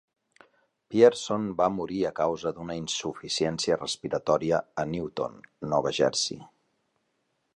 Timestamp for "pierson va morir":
0.93-1.99